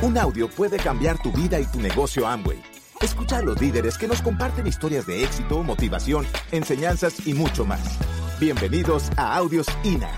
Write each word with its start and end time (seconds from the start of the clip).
Un 0.00 0.16
audio 0.16 0.48
puede 0.48 0.76
cambiar 0.76 1.20
tu 1.20 1.32
vida 1.32 1.58
y 1.58 1.66
tu 1.66 1.80
negocio 1.80 2.24
Amway. 2.24 2.62
Escucha 3.00 3.38
a 3.38 3.42
los 3.42 3.60
líderes 3.60 3.98
que 3.98 4.06
nos 4.06 4.22
comparten 4.22 4.64
historias 4.64 5.08
de 5.08 5.24
éxito, 5.24 5.64
motivación, 5.64 6.24
enseñanzas 6.52 7.26
y 7.26 7.34
mucho 7.34 7.64
más. 7.64 7.80
Bienvenidos 8.38 9.10
a 9.16 9.34
Audios 9.34 9.66
INA. 9.82 10.08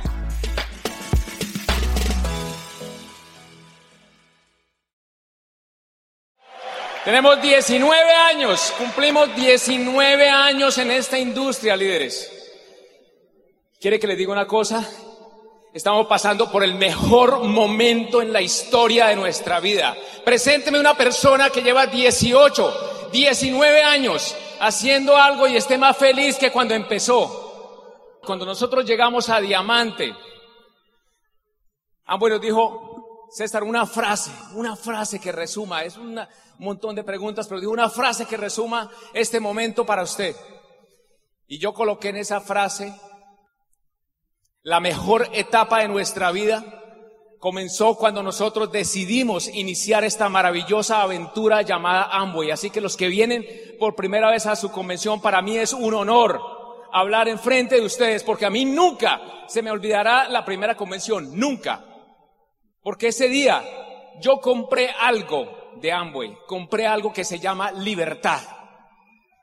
Tenemos 7.02 7.40
19 7.40 8.12
años, 8.34 8.74
cumplimos 8.76 9.34
19 9.34 10.28
años 10.28 10.76
en 10.76 10.90
esta 10.90 11.18
industria, 11.18 11.74
líderes. 11.74 12.30
¿Quiere 13.80 13.98
que 13.98 14.06
les 14.06 14.18
diga 14.18 14.32
una 14.32 14.46
cosa? 14.46 14.86
Estamos 15.72 16.08
pasando 16.08 16.50
por 16.50 16.64
el 16.64 16.74
mejor 16.74 17.44
momento 17.44 18.20
en 18.20 18.32
la 18.32 18.42
historia 18.42 19.06
de 19.06 19.14
nuestra 19.14 19.60
vida. 19.60 19.96
Presénteme 20.24 20.80
una 20.80 20.96
persona 20.96 21.50
que 21.50 21.62
lleva 21.62 21.86
18, 21.86 23.08
19 23.12 23.82
años 23.82 24.36
haciendo 24.58 25.16
algo 25.16 25.46
y 25.46 25.56
esté 25.56 25.78
más 25.78 25.96
feliz 25.96 26.36
que 26.38 26.50
cuando 26.50 26.74
empezó. 26.74 28.18
Cuando 28.26 28.44
nosotros 28.44 28.84
llegamos 28.84 29.28
a 29.28 29.40
Diamante, 29.40 30.12
Ambo 32.04 32.28
nos 32.28 32.40
dijo, 32.40 33.28
César, 33.30 33.62
una 33.62 33.86
frase, 33.86 34.32
una 34.54 34.74
frase 34.74 35.20
que 35.20 35.30
resuma, 35.30 35.84
es 35.84 35.96
un 35.96 36.20
montón 36.58 36.96
de 36.96 37.04
preguntas, 37.04 37.46
pero 37.46 37.60
dijo 37.60 37.72
una 37.72 37.88
frase 37.88 38.26
que 38.26 38.36
resuma 38.36 38.90
este 39.14 39.38
momento 39.38 39.86
para 39.86 40.02
usted. 40.02 40.34
Y 41.46 41.58
yo 41.58 41.72
coloqué 41.72 42.08
en 42.08 42.16
esa 42.16 42.40
frase 42.40 42.92
la 44.62 44.80
mejor 44.80 45.28
etapa 45.32 45.80
de 45.80 45.88
nuestra 45.88 46.30
vida 46.32 46.64
comenzó 47.38 47.96
cuando 47.96 48.22
nosotros 48.22 48.70
decidimos 48.70 49.48
iniciar 49.48 50.04
esta 50.04 50.28
maravillosa 50.28 51.00
aventura 51.00 51.62
llamada 51.62 52.10
Amway. 52.12 52.50
Así 52.50 52.70
que 52.70 52.82
los 52.82 52.96
que 52.96 53.08
vienen 53.08 53.46
por 53.78 53.96
primera 53.96 54.30
vez 54.30 54.44
a 54.46 54.56
su 54.56 54.70
convención, 54.70 55.22
para 55.22 55.40
mí 55.40 55.56
es 55.56 55.72
un 55.72 55.94
honor 55.94 56.40
hablar 56.92 57.28
enfrente 57.28 57.76
de 57.76 57.86
ustedes, 57.86 58.22
porque 58.22 58.44
a 58.44 58.50
mí 58.50 58.64
nunca 58.64 59.20
se 59.46 59.62
me 59.62 59.70
olvidará 59.70 60.28
la 60.28 60.44
primera 60.44 60.76
convención, 60.76 61.38
nunca. 61.38 61.82
Porque 62.82 63.08
ese 63.08 63.28
día 63.28 63.64
yo 64.20 64.40
compré 64.40 64.90
algo 64.90 65.50
de 65.80 65.92
Amway, 65.92 66.36
compré 66.46 66.86
algo 66.86 67.12
que 67.12 67.24
se 67.24 67.38
llama 67.38 67.72
libertad. 67.72 68.40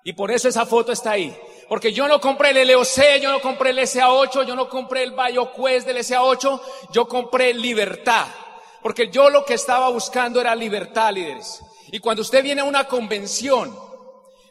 Y 0.03 0.13
por 0.13 0.29
eso 0.29 0.47
esa 0.47 0.65
foto 0.67 0.91
está 0.91 1.11
ahí. 1.11 1.35
Porque 1.67 1.91
yo 1.91 2.07
no 2.07 2.21
compré 2.21 2.51
el 2.51 2.71
LOC, 2.71 3.19
yo 3.21 3.31
no 3.31 3.41
compré 3.41 3.71
el 3.71 3.79
SA8, 3.79 4.45
yo 4.45 4.55
no 4.55 4.69
compré 4.69 5.03
el 5.03 5.11
BioQuest 5.11 5.85
del 5.85 5.97
SA8, 5.97 6.61
yo 6.91 7.07
compré 7.07 7.53
libertad. 7.53 8.25
Porque 8.81 9.09
yo 9.09 9.29
lo 9.29 9.43
que 9.43 9.55
estaba 9.55 9.89
buscando 9.89 10.39
era 10.39 10.55
libertad, 10.55 11.11
líderes. 11.11 11.61
Y 11.91 11.99
cuando 11.99 12.21
usted 12.21 12.43
viene 12.43 12.61
a 12.61 12.65
una 12.65 12.85
convención, 12.87 13.86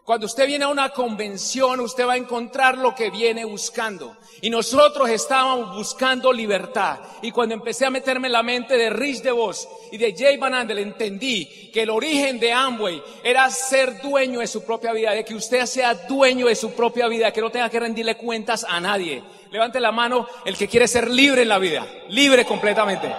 cuando 0.06 0.26
usted 0.26 0.46
viene 0.46 0.64
a 0.64 0.68
una 0.68 0.90
convención, 0.90 1.80
usted 1.80 2.06
va 2.06 2.12
a 2.12 2.16
encontrar 2.16 2.78
lo 2.78 2.94
que 2.94 3.10
viene 3.10 3.44
buscando. 3.44 4.16
Y 4.40 4.50
nosotros 4.50 5.10
estábamos 5.10 5.74
buscando 5.74 6.32
libertad. 6.32 7.00
Y 7.22 7.32
cuando 7.32 7.56
empecé 7.56 7.86
a 7.86 7.90
meterme 7.90 8.28
en 8.28 8.34
la 8.34 8.44
mente 8.44 8.76
de 8.76 8.88
Rich 8.88 9.22
DeVos 9.22 9.68
y 9.90 9.98
de 9.98 10.14
Jay 10.16 10.36
Van 10.36 10.54
Andel, 10.54 10.78
entendí 10.78 11.72
que 11.72 11.82
el 11.82 11.90
origen 11.90 12.38
de 12.38 12.52
Amway 12.52 13.02
era 13.24 13.50
ser 13.50 14.00
dueño 14.00 14.38
de 14.38 14.46
su 14.46 14.64
propia 14.64 14.92
vida, 14.92 15.10
de 15.10 15.24
que 15.24 15.34
usted 15.34 15.66
sea 15.66 15.94
dueño 15.94 16.46
de 16.46 16.54
su 16.54 16.72
propia 16.72 17.08
vida, 17.08 17.32
que 17.32 17.40
no 17.40 17.50
tenga 17.50 17.68
que 17.68 17.80
rendirle 17.80 18.16
cuentas 18.16 18.64
a 18.68 18.78
nadie. 18.78 19.24
Levante 19.50 19.80
la 19.80 19.90
mano 19.90 20.28
el 20.44 20.56
que 20.56 20.68
quiere 20.68 20.86
ser 20.86 21.10
libre 21.10 21.42
en 21.42 21.48
la 21.48 21.58
vida, 21.58 21.84
libre 22.10 22.44
completamente. 22.44 23.12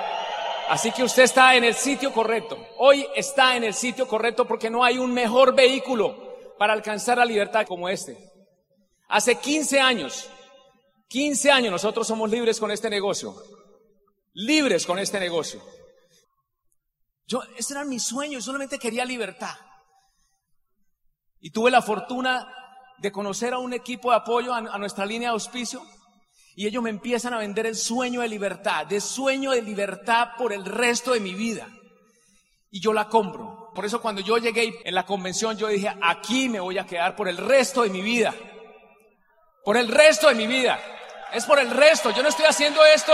Así 0.70 0.92
que 0.92 1.04
usted 1.04 1.24
está 1.24 1.54
en 1.54 1.66
el 1.66 1.74
sitio 1.74 2.14
correcto. 2.14 2.58
Hoy 2.78 3.06
está 3.14 3.58
en 3.58 3.66
el 3.66 3.74
sitio 3.74 4.08
correcto 4.08 4.46
porque 4.46 4.70
no 4.70 4.86
hay 4.86 4.98
un 4.98 5.14
mejor 5.14 5.54
vehículo 5.54 6.27
para 6.58 6.74
alcanzar 6.74 7.18
la 7.18 7.26
libertad 7.26 7.66
como 7.66 7.90
este. 7.90 8.18
Hace 9.10 9.36
15 9.36 9.80
años, 9.80 10.30
15 11.08 11.52
años 11.52 11.72
nosotros 11.72 12.08
somos 12.08 12.30
libres 12.30 12.60
con 12.60 12.72
este 12.72 12.90
negocio. 12.90 13.36
Libres 14.34 14.86
con 14.86 15.00
este 15.00 15.20
negocio. 15.20 15.62
Yo, 17.26 17.42
ese 17.58 17.74
era 17.74 17.84
mi 17.84 18.00
sueño, 18.00 18.42
solamente 18.42 18.80
quería 18.80 19.06
libertad. 19.06 19.56
Y 21.40 21.52
tuve 21.52 21.72
la 21.72 21.82
fortuna 21.82 22.54
de 23.00 23.12
conocer 23.12 23.54
a 23.54 23.60
un 23.60 23.74
equipo 23.74 24.12
de 24.12 24.18
apoyo 24.18 24.54
a, 24.54 24.58
a 24.58 24.78
nuestra 24.78 25.06
línea 25.06 25.30
de 25.30 25.34
auspicio 25.34 25.82
y 26.58 26.66
ellos 26.66 26.82
me 26.82 26.90
empiezan 26.90 27.36
a 27.36 27.38
vender 27.38 27.68
el 27.68 27.76
sueño 27.76 28.22
de 28.22 28.28
libertad, 28.28 28.88
de 28.88 29.00
sueño 29.00 29.52
de 29.52 29.62
libertad 29.62 30.30
por 30.40 30.52
el 30.52 30.66
resto 30.66 31.14
de 31.14 31.20
mi 31.20 31.36
vida. 31.36 31.68
Y 32.72 32.82
yo 32.82 32.94
la 32.94 33.08
compro. 33.10 33.67
Por 33.78 33.86
eso 33.86 34.02
cuando 34.02 34.22
yo 34.22 34.40
llegué 34.40 34.82
en 34.84 34.96
la 34.96 35.06
convención 35.06 35.56
yo 35.56 35.68
dije, 35.68 35.96
aquí 36.02 36.50
me 36.50 36.60
voy 36.60 36.80
a 36.80 36.88
quedar 36.88 37.16
por 37.16 37.28
el 37.28 37.38
resto 37.38 37.84
de 37.84 37.92
mi 37.92 38.02
vida. 38.02 38.34
Por 39.64 39.78
el 39.78 39.88
resto 39.88 40.30
de 40.30 40.34
mi 40.34 40.48
vida. 40.48 40.80
Es 41.32 41.46
por 41.46 41.60
el 41.60 41.70
resto. 41.70 42.10
Yo 42.10 42.24
no 42.24 42.30
estoy 42.30 42.46
haciendo 42.46 42.84
esto. 42.84 43.14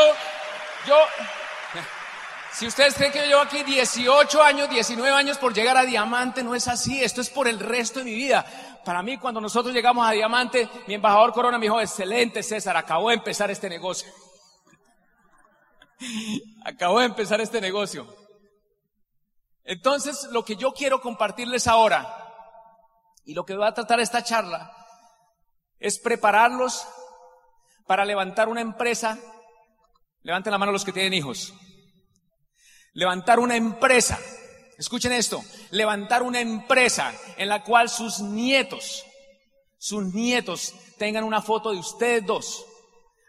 Yo, 0.88 0.96
si 2.54 2.66
ustedes 2.66 2.94
creen 2.94 3.12
que 3.12 3.28
yo 3.28 3.42
aquí 3.42 3.62
18 3.62 4.42
años, 4.42 4.70
19 4.70 5.14
años 5.14 5.38
por 5.38 5.54
llegar 5.54 5.76
a 5.76 5.84
diamante, 5.84 6.46
no 6.46 6.56
es 6.56 6.70
así. 6.70 7.04
Esto 7.04 7.20
es 7.20 7.30
por 7.30 7.50
el 7.50 7.60
resto 7.60 8.00
de 8.00 8.06
mi 8.06 8.16
vida. 8.16 8.46
Para 8.86 9.04
mí, 9.04 9.18
cuando 9.18 9.42
nosotros 9.42 9.76
llegamos 9.76 10.08
a 10.08 10.12
diamante, 10.12 10.70
mi 10.88 10.94
embajador 10.94 11.34
Corona 11.34 11.58
me 11.58 11.66
dijo, 11.66 11.82
excelente 11.82 12.42
César, 12.42 12.78
acabó 12.78 13.10
de 13.10 13.16
empezar 13.16 13.52
este 13.52 13.68
negocio. 13.68 14.10
acabó 16.64 17.00
de 17.00 17.08
empezar 17.08 17.42
este 17.42 17.60
negocio. 17.60 18.23
Entonces, 19.64 20.28
lo 20.32 20.44
que 20.44 20.56
yo 20.56 20.74
quiero 20.74 21.02
compartirles 21.02 21.68
ahora 21.68 22.20
y 23.26 23.34
lo 23.34 23.46
que 23.46 23.56
va 23.56 23.68
a 23.68 23.74
tratar 23.74 24.00
esta 24.00 24.24
charla 24.24 24.76
es 25.80 26.00
prepararlos 26.00 26.86
para 27.88 28.06
levantar 28.06 28.50
una 28.50 28.62
empresa. 28.62 29.18
Levanten 30.22 30.52
la 30.52 30.58
mano 30.58 30.72
los 30.72 30.86
que 30.86 30.94
tienen 30.94 31.14
hijos. 31.14 31.54
Levantar 32.94 33.40
una 33.40 33.56
empresa. 33.56 34.20
Escuchen 34.78 35.14
esto. 35.14 35.44
Levantar 35.72 36.24
una 36.24 36.42
empresa 36.42 37.14
en 37.38 37.48
la 37.50 37.64
cual 37.64 37.90
sus 37.90 38.20
nietos, 38.20 39.06
sus 39.78 40.14
nietos 40.14 40.74
tengan 40.98 41.24
una 41.24 41.42
foto 41.42 41.72
de 41.72 41.80
ustedes 41.80 42.26
dos 42.26 42.66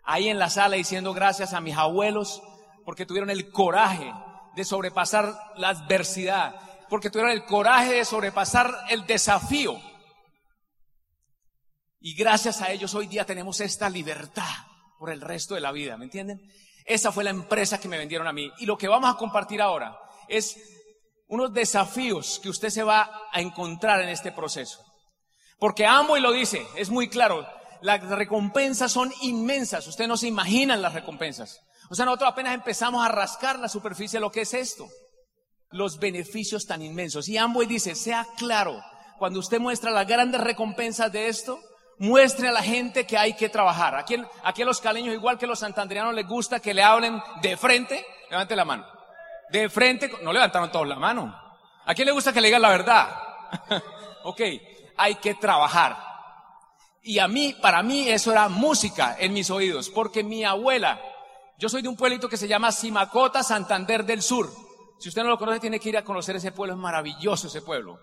ahí 0.04 0.28
en 0.28 0.38
la 0.38 0.50
sala 0.50 0.76
diciendo 0.76 1.14
gracias 1.14 1.54
a 1.54 1.60
mis 1.60 1.76
abuelos 1.76 2.42
porque 2.84 3.06
tuvieron 3.06 3.30
el 3.30 3.50
coraje 3.50 4.12
de 4.54 4.64
sobrepasar 4.64 5.34
la 5.56 5.70
adversidad, 5.70 6.54
porque 6.88 7.10
tuvieron 7.10 7.32
el 7.32 7.44
coraje 7.44 7.94
de 7.94 8.04
sobrepasar 8.04 8.72
el 8.90 9.06
desafío. 9.06 9.80
Y 12.00 12.14
gracias 12.14 12.60
a 12.60 12.70
ellos 12.70 12.94
hoy 12.94 13.06
día 13.06 13.24
tenemos 13.24 13.60
esta 13.60 13.88
libertad 13.88 14.52
por 14.98 15.10
el 15.10 15.20
resto 15.20 15.54
de 15.54 15.60
la 15.60 15.72
vida, 15.72 15.96
¿me 15.96 16.04
entienden? 16.04 16.40
Esa 16.84 17.12
fue 17.12 17.24
la 17.24 17.30
empresa 17.30 17.80
que 17.80 17.88
me 17.88 17.98
vendieron 17.98 18.26
a 18.26 18.32
mí. 18.32 18.52
Y 18.58 18.66
lo 18.66 18.76
que 18.76 18.88
vamos 18.88 19.12
a 19.12 19.16
compartir 19.16 19.62
ahora 19.62 19.98
es 20.28 20.56
unos 21.28 21.52
desafíos 21.52 22.40
que 22.42 22.50
usted 22.50 22.68
se 22.68 22.82
va 22.82 23.10
a 23.32 23.40
encontrar 23.40 24.02
en 24.02 24.10
este 24.10 24.32
proceso. 24.32 24.84
Porque 25.58 25.86
amo 25.86 26.16
y 26.16 26.20
lo 26.20 26.32
dice, 26.32 26.66
es 26.76 26.90
muy 26.90 27.08
claro, 27.08 27.46
las 27.80 28.02
recompensas 28.02 28.92
son 28.92 29.12
inmensas, 29.22 29.86
usted 29.86 30.06
no 30.06 30.16
se 30.16 30.28
imagina 30.28 30.76
las 30.76 30.94
recompensas. 30.94 31.60
O 31.90 31.94
sea, 31.94 32.04
nosotros 32.04 32.30
apenas 32.30 32.54
empezamos 32.54 33.04
a 33.04 33.08
rascar 33.08 33.58
la 33.58 33.68
superficie 33.68 34.18
de 34.18 34.22
lo 34.22 34.32
que 34.32 34.42
es 34.42 34.54
esto. 34.54 34.88
Los 35.70 35.98
beneficios 35.98 36.66
tan 36.66 36.82
inmensos. 36.82 37.28
Y 37.28 37.36
Amway 37.36 37.66
dice, 37.66 37.94
sea 37.94 38.26
claro, 38.36 38.80
cuando 39.18 39.40
usted 39.40 39.60
muestra 39.60 39.90
las 39.90 40.06
grandes 40.06 40.40
recompensas 40.40 41.10
de 41.12 41.28
esto, 41.28 41.60
muestre 41.98 42.48
a 42.48 42.52
la 42.52 42.62
gente 42.62 43.06
que 43.06 43.18
hay 43.18 43.34
que 43.34 43.48
trabajar. 43.48 43.94
Aquí, 43.96 44.16
aquí 44.42 44.62
a 44.62 44.66
los 44.66 44.80
caleños, 44.80 45.14
igual 45.14 45.38
que 45.38 45.44
a 45.44 45.48
los 45.48 45.58
santandrianos, 45.58 46.14
les 46.14 46.26
gusta 46.26 46.60
que 46.60 46.74
le 46.74 46.82
hablen 46.82 47.22
de 47.42 47.56
frente. 47.56 48.04
Levante 48.30 48.56
la 48.56 48.64
mano. 48.64 48.86
De 49.50 49.68
frente, 49.68 50.10
no 50.22 50.32
levantaron 50.32 50.70
todos 50.70 50.88
la 50.88 50.96
mano. 50.96 51.34
¿A 51.86 51.94
quién 51.94 52.06
le 52.06 52.12
gusta 52.12 52.32
que 52.32 52.40
le 52.40 52.48
digan 52.48 52.62
la 52.62 52.70
verdad? 52.70 53.08
ok, 54.24 54.40
hay 54.96 55.14
que 55.16 55.34
trabajar. 55.34 55.96
Y 57.02 57.18
a 57.18 57.28
mí, 57.28 57.54
para 57.60 57.82
mí, 57.82 58.08
eso 58.08 58.32
era 58.32 58.48
música 58.48 59.16
en 59.18 59.34
mis 59.34 59.50
oídos, 59.50 59.90
porque 59.90 60.24
mi 60.24 60.44
abuela, 60.44 61.00
yo 61.58 61.68
soy 61.68 61.82
de 61.82 61.88
un 61.88 61.96
pueblito 61.96 62.28
que 62.28 62.36
se 62.36 62.48
llama 62.48 62.72
Simacota, 62.72 63.42
Santander 63.42 64.04
del 64.04 64.22
Sur. 64.22 64.50
Si 64.98 65.08
usted 65.08 65.22
no 65.22 65.28
lo 65.28 65.38
conoce, 65.38 65.60
tiene 65.60 65.78
que 65.78 65.88
ir 65.88 65.96
a 65.96 66.04
conocer 66.04 66.36
ese 66.36 66.52
pueblo, 66.52 66.74
es 66.74 66.80
maravilloso 66.80 67.46
ese 67.46 67.62
pueblo. 67.62 68.00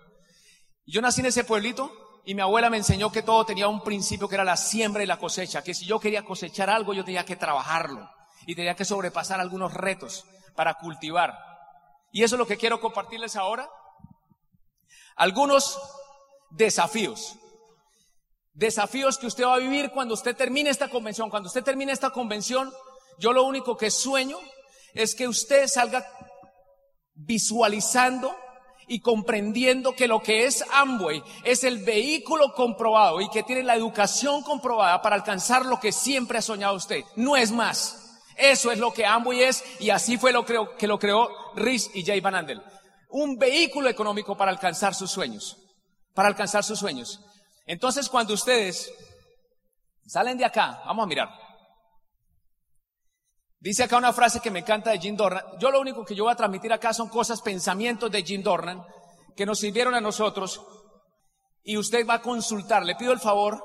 Yo 0.86 1.00
nací 1.00 1.20
en 1.20 1.26
ese 1.26 1.44
pueblito 1.44 2.20
y 2.24 2.34
mi 2.34 2.42
abuela 2.42 2.70
me 2.70 2.76
enseñó 2.76 3.10
que 3.12 3.22
todo 3.22 3.44
tenía 3.44 3.68
un 3.68 3.82
principio 3.82 4.28
que 4.28 4.36
era 4.36 4.44
la 4.44 4.56
siembra 4.56 5.02
y 5.02 5.06
la 5.06 5.18
cosecha, 5.18 5.62
que 5.62 5.74
si 5.74 5.84
yo 5.84 6.00
quería 6.00 6.24
cosechar 6.24 6.70
algo, 6.70 6.94
yo 6.94 7.04
tenía 7.04 7.24
que 7.24 7.36
trabajarlo 7.36 8.08
y 8.46 8.54
tenía 8.54 8.74
que 8.74 8.84
sobrepasar 8.84 9.40
algunos 9.40 9.74
retos 9.74 10.24
para 10.54 10.74
cultivar. 10.74 11.36
Y 12.12 12.22
eso 12.22 12.36
es 12.36 12.38
lo 12.38 12.46
que 12.46 12.56
quiero 12.56 12.80
compartirles 12.80 13.36
ahora. 13.36 13.68
Algunos 15.16 15.78
desafíos. 16.50 17.36
Desafíos 18.54 19.18
que 19.18 19.26
usted 19.26 19.44
va 19.44 19.54
a 19.54 19.58
vivir 19.58 19.90
cuando 19.90 20.14
usted 20.14 20.36
termine 20.36 20.70
esta 20.70 20.88
convención. 20.88 21.30
Cuando 21.30 21.46
usted 21.46 21.64
termine 21.64 21.92
esta 21.92 22.10
convención, 22.10 22.72
yo 23.18 23.32
lo 23.32 23.44
único 23.44 23.76
que 23.76 23.90
sueño 23.90 24.38
es 24.94 25.14
que 25.14 25.28
usted 25.28 25.66
salga 25.66 26.06
visualizando 27.14 28.34
y 28.88 29.00
comprendiendo 29.00 29.94
que 29.94 30.08
lo 30.08 30.22
que 30.22 30.44
es 30.44 30.64
Amway 30.72 31.22
es 31.44 31.64
el 31.64 31.78
vehículo 31.78 32.52
comprobado 32.52 33.20
y 33.20 33.28
que 33.30 33.42
tiene 33.42 33.62
la 33.62 33.76
educación 33.76 34.42
comprobada 34.42 35.00
para 35.00 35.16
alcanzar 35.16 35.64
lo 35.64 35.78
que 35.80 35.92
siempre 35.92 36.38
ha 36.38 36.42
soñado 36.42 36.74
usted. 36.74 37.02
No 37.16 37.36
es 37.36 37.52
más. 37.52 38.20
Eso 38.36 38.72
es 38.72 38.78
lo 38.78 38.92
que 38.92 39.06
Amway 39.06 39.42
es 39.42 39.64
y 39.80 39.90
así 39.90 40.18
fue 40.18 40.32
lo 40.32 40.44
que 40.44 40.86
lo 40.86 40.98
creó 40.98 41.28
Rhys 41.54 41.90
y 41.94 42.04
Jay 42.04 42.20
Van 42.20 42.34
Andel. 42.34 42.62
Un 43.10 43.36
vehículo 43.38 43.88
económico 43.88 44.36
para 44.36 44.50
alcanzar 44.50 44.94
sus 44.94 45.10
sueños. 45.10 45.56
Para 46.14 46.28
alcanzar 46.28 46.64
sus 46.64 46.78
sueños. 46.78 47.20
Entonces 47.66 48.08
cuando 48.08 48.34
ustedes 48.34 48.92
salen 50.06 50.36
de 50.36 50.44
acá, 50.44 50.82
vamos 50.84 51.04
a 51.04 51.08
mirar. 51.08 51.51
Dice 53.62 53.84
acá 53.84 53.96
una 53.96 54.12
frase 54.12 54.40
que 54.40 54.50
me 54.50 54.58
encanta 54.58 54.90
de 54.90 54.98
Jim 54.98 55.16
Dornan. 55.16 55.44
Yo 55.60 55.70
lo 55.70 55.80
único 55.80 56.04
que 56.04 56.16
yo 56.16 56.24
voy 56.24 56.32
a 56.32 56.36
transmitir 56.36 56.72
acá 56.72 56.92
son 56.92 57.08
cosas, 57.08 57.40
pensamientos 57.40 58.10
de 58.10 58.24
Jim 58.24 58.42
Dornan 58.42 58.84
que 59.36 59.46
nos 59.46 59.60
sirvieron 59.60 59.94
a 59.94 60.00
nosotros 60.00 60.60
y 61.62 61.76
usted 61.76 62.04
va 62.04 62.14
a 62.14 62.22
consultar. 62.22 62.84
Le 62.84 62.96
pido 62.96 63.12
el 63.12 63.20
favor, 63.20 63.62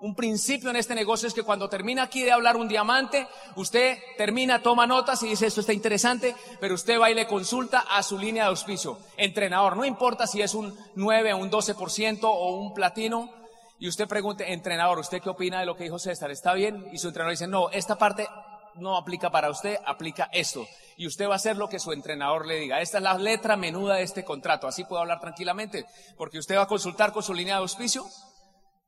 un 0.00 0.16
principio 0.16 0.70
en 0.70 0.76
este 0.76 0.96
negocio 0.96 1.28
es 1.28 1.34
que 1.34 1.44
cuando 1.44 1.68
termina 1.68 2.02
aquí 2.02 2.24
de 2.24 2.32
hablar 2.32 2.56
un 2.56 2.66
diamante, 2.66 3.28
usted 3.54 3.96
termina, 4.16 4.60
toma 4.60 4.88
notas 4.88 5.22
y 5.22 5.28
dice 5.28 5.46
esto 5.46 5.60
está 5.60 5.72
interesante, 5.72 6.34
pero 6.60 6.74
usted 6.74 7.00
va 7.00 7.08
y 7.08 7.14
le 7.14 7.28
consulta 7.28 7.84
a 7.90 8.02
su 8.02 8.18
línea 8.18 8.42
de 8.42 8.48
auspicio. 8.50 8.98
Entrenador, 9.16 9.76
no 9.76 9.84
importa 9.84 10.26
si 10.26 10.42
es 10.42 10.52
un 10.52 10.76
9 10.96 11.34
o 11.34 11.38
un 11.38 11.48
12% 11.48 12.24
o 12.24 12.56
un 12.56 12.74
platino, 12.74 13.30
y 13.80 13.86
usted 13.86 14.08
pregunte, 14.08 14.52
entrenador, 14.52 14.98
¿usted 14.98 15.22
qué 15.22 15.30
opina 15.30 15.60
de 15.60 15.66
lo 15.66 15.76
que 15.76 15.84
dijo 15.84 16.00
César? 16.00 16.32
¿Está 16.32 16.52
bien? 16.54 16.88
Y 16.92 16.98
su 16.98 17.06
entrenador 17.06 17.30
dice, 17.30 17.46
no, 17.46 17.70
esta 17.70 17.96
parte 17.96 18.28
no 18.78 18.96
aplica 18.96 19.30
para 19.30 19.50
usted, 19.50 19.76
aplica 19.84 20.28
esto. 20.32 20.66
Y 20.96 21.06
usted 21.06 21.28
va 21.28 21.34
a 21.34 21.36
hacer 21.36 21.56
lo 21.56 21.68
que 21.68 21.78
su 21.78 21.92
entrenador 21.92 22.46
le 22.46 22.56
diga. 22.56 22.80
Esta 22.80 22.98
es 22.98 23.04
la 23.04 23.14
letra 23.16 23.56
menuda 23.56 23.96
de 23.96 24.02
este 24.02 24.24
contrato. 24.24 24.66
Así 24.66 24.84
puedo 24.84 25.00
hablar 25.00 25.20
tranquilamente, 25.20 25.86
porque 26.16 26.38
usted 26.38 26.56
va 26.56 26.62
a 26.62 26.68
consultar 26.68 27.12
con 27.12 27.22
su 27.22 27.34
línea 27.34 27.54
de 27.56 27.60
auspicio 27.60 28.04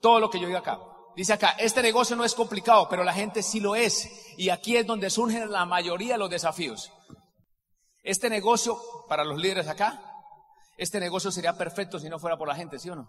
todo 0.01 0.19
lo 0.19 0.31
que 0.31 0.41
yo 0.41 0.47
diga 0.47 0.61
acá. 0.61 0.79
Dice 1.17 1.33
acá, 1.33 1.51
este 1.59 1.83
negocio 1.83 2.17
no 2.17 2.25
es 2.25 2.35
complicado, 2.35 2.89
pero 2.89 3.05
la 3.05 3.13
gente 3.13 3.43
sí 3.43 3.61
lo 3.61 3.75
es. 3.75 4.09
Y 4.37 4.49
aquí 4.49 4.77
es 4.77 4.87
donde 4.87 5.11
surgen 5.11 5.51
la 5.51 5.67
mayoría 5.67 6.15
de 6.15 6.19
los 6.19 6.31
desafíos. 6.31 6.93
Este 8.03 8.31
negocio, 8.31 8.79
para 9.09 9.25
los 9.25 9.39
líderes 9.39 9.69
acá, 9.69 10.03
este 10.79 10.99
negocio 10.99 11.31
sería 11.31 11.57
perfecto 11.57 11.99
si 11.99 12.09
no 12.09 12.19
fuera 12.19 12.39
por 12.39 12.49
la 12.49 12.55
gente, 12.55 12.79
¿sí 12.79 12.89
o 12.89 12.97
no? 12.97 13.09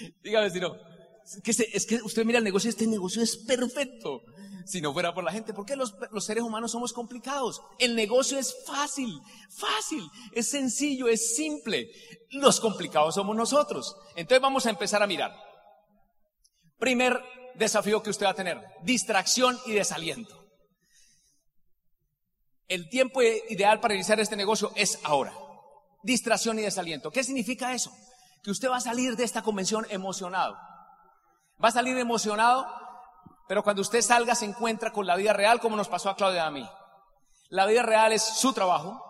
Dígame 0.22 0.50
si 0.50 0.60
no. 0.60 0.95
Es 1.44 1.86
que, 1.86 1.96
usted 2.02 2.24
mira 2.24 2.38
el 2.38 2.44
negocio, 2.44 2.70
este 2.70 2.86
negocio 2.86 3.22
es 3.22 3.36
perfecto. 3.36 4.22
Si 4.64 4.80
no 4.80 4.92
fuera 4.92 5.12
por 5.12 5.24
la 5.24 5.32
gente, 5.32 5.52
¿por 5.52 5.66
qué 5.66 5.74
los, 5.74 5.94
los 6.12 6.24
seres 6.24 6.44
humanos 6.44 6.72
somos 6.72 6.92
complicados? 6.92 7.62
El 7.78 7.96
negocio 7.96 8.38
es 8.38 8.54
fácil, 8.64 9.20
fácil, 9.50 10.08
es 10.32 10.48
sencillo, 10.48 11.08
es 11.08 11.34
simple. 11.34 11.90
Los 12.30 12.60
complicados 12.60 13.14
somos 13.14 13.36
nosotros. 13.36 13.96
Entonces 14.14 14.40
vamos 14.40 14.66
a 14.66 14.70
empezar 14.70 15.02
a 15.02 15.06
mirar. 15.06 15.34
Primer 16.78 17.20
desafío 17.56 18.02
que 18.02 18.10
usted 18.10 18.26
va 18.26 18.30
a 18.30 18.34
tener, 18.34 18.60
distracción 18.82 19.58
y 19.66 19.72
desaliento. 19.72 20.46
El 22.68 22.88
tiempo 22.88 23.22
ideal 23.22 23.80
para 23.80 23.94
iniciar 23.94 24.20
este 24.20 24.36
negocio 24.36 24.72
es 24.74 24.98
ahora. 25.02 25.32
Distracción 26.02 26.58
y 26.58 26.62
desaliento. 26.62 27.10
¿Qué 27.10 27.24
significa 27.24 27.72
eso? 27.74 27.92
Que 28.42 28.50
usted 28.50 28.68
va 28.68 28.76
a 28.76 28.80
salir 28.80 29.16
de 29.16 29.24
esta 29.24 29.42
convención 29.42 29.86
emocionado. 29.90 30.56
Va 31.62 31.68
a 31.68 31.72
salir 31.72 31.96
emocionado, 31.96 32.66
pero 33.48 33.62
cuando 33.62 33.82
usted 33.82 34.02
salga 34.02 34.34
se 34.34 34.44
encuentra 34.44 34.92
con 34.92 35.06
la 35.06 35.16
vida 35.16 35.32
real 35.32 35.60
como 35.60 35.76
nos 35.76 35.88
pasó 35.88 36.10
a 36.10 36.16
Claudia 36.16 36.44
y 36.44 36.46
a 36.46 36.50
mí. 36.50 36.68
La 37.48 37.66
vida 37.66 37.82
real 37.82 38.12
es 38.12 38.22
su 38.22 38.52
trabajo, 38.52 39.00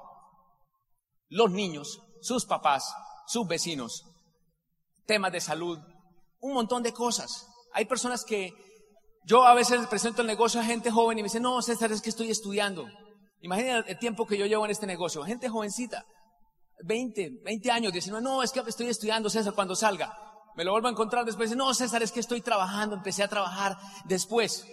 los 1.28 1.50
niños, 1.50 2.00
sus 2.20 2.44
papás, 2.44 2.94
sus 3.26 3.46
vecinos, 3.48 4.04
temas 5.06 5.32
de 5.32 5.40
salud, 5.40 5.78
un 6.40 6.54
montón 6.54 6.82
de 6.82 6.92
cosas. 6.92 7.48
Hay 7.72 7.86
personas 7.86 8.24
que 8.24 8.52
yo 9.24 9.44
a 9.44 9.54
veces 9.54 9.84
presento 9.88 10.20
el 10.20 10.28
negocio 10.28 10.60
a 10.60 10.64
gente 10.64 10.90
joven 10.90 11.18
y 11.18 11.22
me 11.22 11.26
dicen, 11.26 11.42
no, 11.42 11.60
César, 11.62 11.90
es 11.90 12.00
que 12.00 12.10
estoy 12.10 12.30
estudiando. 12.30 12.86
Imagínate 13.40 13.90
el 13.90 13.98
tiempo 13.98 14.26
que 14.26 14.38
yo 14.38 14.46
llevo 14.46 14.64
en 14.64 14.70
este 14.70 14.86
negocio. 14.86 15.24
Gente 15.24 15.48
jovencita, 15.48 16.04
20, 16.84 17.40
20 17.42 17.70
años, 17.70 17.92
19, 17.92 18.22
no, 18.22 18.42
es 18.42 18.52
que 18.52 18.60
estoy 18.60 18.86
estudiando, 18.86 19.28
César, 19.28 19.54
cuando 19.54 19.74
salga 19.74 20.25
me 20.56 20.64
lo 20.64 20.72
vuelvo 20.72 20.88
a 20.88 20.90
encontrar 20.90 21.24
después, 21.26 21.54
no, 21.54 21.72
César, 21.74 22.02
es 22.02 22.12
que 22.12 22.20
estoy 22.20 22.40
trabajando, 22.40 22.96
empecé 22.96 23.22
a 23.22 23.28
trabajar 23.28 23.76
después. 24.06 24.66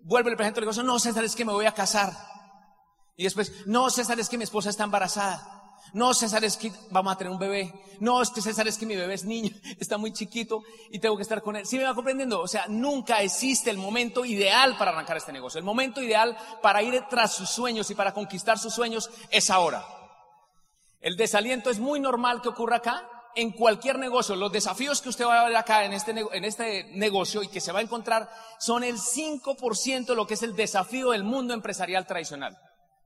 Vuelve 0.00 0.30
el 0.30 0.36
presento 0.36 0.60
el 0.60 0.64
negocio, 0.64 0.84
no, 0.84 0.98
César, 1.00 1.24
es 1.24 1.34
que 1.34 1.44
me 1.44 1.52
voy 1.52 1.66
a 1.66 1.72
casar. 1.72 2.12
Y 3.16 3.24
después, 3.24 3.66
no, 3.66 3.90
César, 3.90 4.18
es 4.20 4.28
que 4.28 4.38
mi 4.38 4.44
esposa 4.44 4.70
está 4.70 4.84
embarazada. 4.84 5.50
No, 5.92 6.14
César, 6.14 6.44
es 6.44 6.56
que 6.56 6.72
vamos 6.90 7.12
a 7.12 7.16
tener 7.16 7.32
un 7.32 7.38
bebé. 7.38 7.72
No, 7.98 8.22
es 8.22 8.30
que 8.30 8.40
César, 8.40 8.68
es 8.68 8.78
que 8.78 8.86
mi 8.86 8.94
bebé 8.94 9.14
es 9.14 9.24
niño, 9.24 9.50
está 9.80 9.98
muy 9.98 10.12
chiquito 10.12 10.62
y 10.90 11.00
tengo 11.00 11.16
que 11.16 11.22
estar 11.22 11.42
con 11.42 11.56
él. 11.56 11.66
¿Sí 11.66 11.78
me 11.78 11.84
va 11.84 11.94
comprendiendo? 11.94 12.40
O 12.40 12.48
sea, 12.48 12.66
nunca 12.68 13.20
existe 13.20 13.70
el 13.70 13.78
momento 13.78 14.24
ideal 14.24 14.76
para 14.76 14.92
arrancar 14.92 15.16
este 15.16 15.32
negocio. 15.32 15.58
El 15.58 15.64
momento 15.64 16.00
ideal 16.00 16.36
para 16.62 16.80
ir 16.82 17.02
tras 17.10 17.34
sus 17.34 17.50
sueños 17.50 17.90
y 17.90 17.96
para 17.96 18.14
conquistar 18.14 18.56
sus 18.56 18.72
sueños 18.72 19.10
es 19.30 19.50
ahora. 19.50 19.84
El 21.00 21.16
desaliento 21.16 21.70
es 21.70 21.80
muy 21.80 21.98
normal 21.98 22.40
que 22.40 22.50
ocurra 22.50 22.76
acá 22.76 23.08
en 23.36 23.52
cualquier 23.52 23.98
negocio, 23.98 24.36
los 24.36 24.52
desafíos 24.52 25.00
que 25.00 25.08
usted 25.08 25.26
va 25.26 25.40
a 25.40 25.48
ver 25.48 25.56
acá 25.56 25.84
en 25.84 25.92
este, 25.92 26.12
en 26.12 26.44
este 26.44 26.84
negocio 26.92 27.42
y 27.42 27.48
que 27.48 27.60
se 27.60 27.72
va 27.72 27.80
a 27.80 27.82
encontrar 27.82 28.30
son 28.58 28.84
el 28.84 28.96
5% 28.96 30.06
de 30.06 30.14
lo 30.14 30.26
que 30.26 30.34
es 30.34 30.42
el 30.42 30.56
desafío 30.56 31.10
del 31.10 31.24
mundo 31.24 31.54
empresarial 31.54 32.06
tradicional. 32.06 32.56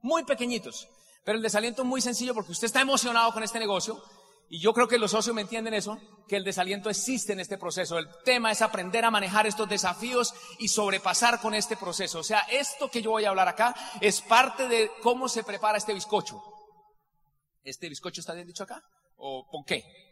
Muy 0.02 0.24
pequeñitos. 0.24 0.88
Pero 1.24 1.36
el 1.36 1.42
desaliento 1.42 1.82
es 1.82 1.88
muy 1.88 2.00
sencillo 2.00 2.34
porque 2.34 2.52
usted 2.52 2.66
está 2.66 2.80
emocionado 2.80 3.32
con 3.32 3.42
este 3.42 3.58
negocio 3.58 4.02
y 4.50 4.60
yo 4.60 4.72
creo 4.72 4.88
que 4.88 4.98
los 4.98 5.10
socios 5.10 5.34
me 5.34 5.42
entienden 5.42 5.74
eso, 5.74 5.98
que 6.26 6.36
el 6.36 6.44
desaliento 6.44 6.88
existe 6.88 7.34
en 7.34 7.40
este 7.40 7.58
proceso. 7.58 7.98
El 7.98 8.08
tema 8.24 8.50
es 8.50 8.62
aprender 8.62 9.04
a 9.04 9.10
manejar 9.10 9.46
estos 9.46 9.68
desafíos 9.68 10.32
y 10.58 10.68
sobrepasar 10.68 11.40
con 11.40 11.54
este 11.54 11.76
proceso. 11.76 12.20
O 12.20 12.24
sea, 12.24 12.40
esto 12.50 12.90
que 12.90 13.02
yo 13.02 13.10
voy 13.10 13.26
a 13.26 13.28
hablar 13.28 13.48
acá 13.48 13.74
es 14.00 14.22
parte 14.22 14.66
de 14.68 14.90
cómo 15.02 15.28
se 15.28 15.44
prepara 15.44 15.76
este 15.76 15.92
bizcocho. 15.92 16.42
¿Este 17.62 17.90
bizcocho 17.90 18.22
está 18.22 18.32
bien 18.32 18.46
dicho 18.46 18.64
acá? 18.64 18.82
¿O 19.18 19.46
por 19.50 19.66
qué? 19.66 20.07